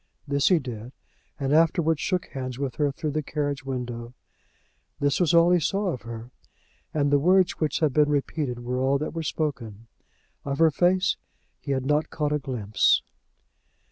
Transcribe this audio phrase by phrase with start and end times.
[0.27, 0.93] This he did,
[1.39, 4.15] and afterwards shook hands with her through the carriage window.
[4.99, 6.31] This was all he saw of her,
[6.91, 9.85] and the words which have been repeated were all that were spoken.
[10.43, 11.17] Of her face
[11.59, 13.03] he had not caught a glimpse.